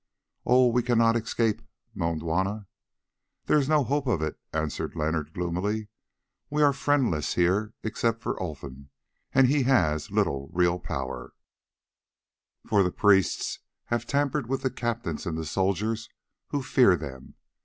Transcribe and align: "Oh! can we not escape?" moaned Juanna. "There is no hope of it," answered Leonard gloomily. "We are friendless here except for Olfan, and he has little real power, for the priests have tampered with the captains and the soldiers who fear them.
"Oh! 0.47 0.73
can 0.81 0.97
we 0.97 1.03
not 1.05 1.15
escape?" 1.15 1.61
moaned 1.93 2.21
Juanna. 2.23 2.65
"There 3.45 3.59
is 3.59 3.69
no 3.69 3.83
hope 3.83 4.07
of 4.07 4.19
it," 4.23 4.39
answered 4.51 4.95
Leonard 4.95 5.31
gloomily. 5.31 5.89
"We 6.49 6.63
are 6.63 6.73
friendless 6.73 7.35
here 7.35 7.75
except 7.83 8.23
for 8.23 8.33
Olfan, 8.41 8.89
and 9.31 9.45
he 9.45 9.61
has 9.69 10.09
little 10.09 10.49
real 10.53 10.79
power, 10.79 11.33
for 12.65 12.81
the 12.81 12.91
priests 12.91 13.59
have 13.93 14.07
tampered 14.07 14.49
with 14.49 14.63
the 14.63 14.71
captains 14.71 15.27
and 15.27 15.37
the 15.37 15.45
soldiers 15.45 16.09
who 16.47 16.63
fear 16.63 16.95
them. 16.97 17.35